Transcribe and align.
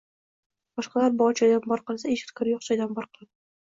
Boshqalar 0.79 1.15
bor 1.21 1.39
joydan 1.43 1.69
bor 1.75 1.87
qilsa, 1.93 2.13
ijodkor 2.19 2.55
yo’q 2.57 2.69
joydan 2.73 3.01
bor 3.01 3.15
qiladi. 3.17 3.35